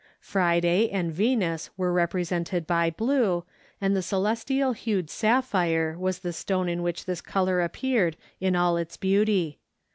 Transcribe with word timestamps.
Friday 0.19 0.89
and 0.89 1.13
Venus 1.13 1.69
were 1.77 1.93
represented 1.93 2.65
by 2.65 2.89
blue, 2.89 3.43
and 3.79 3.95
the 3.95 4.01
celestial 4.01 4.71
hued 4.73 5.11
sapphire 5.11 5.95
was 5.95 6.17
the 6.21 6.33
stone 6.33 6.67
in 6.67 6.81
which 6.81 7.05
this 7.05 7.21
color 7.21 7.61
appeared 7.61 8.17
in 8.39 8.55
all 8.55 8.77
its 8.77 8.97
beauty. 8.97 9.59